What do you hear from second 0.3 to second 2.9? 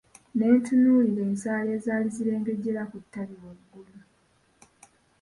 Netunuulira ensaali ezali zirengejera